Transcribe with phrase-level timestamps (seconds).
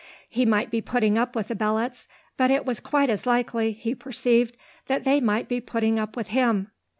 [0.27, 3.93] He might be putting up with the Belots, but it was quite as likely, he
[3.93, 6.71] perceived, that they might be putting up with him.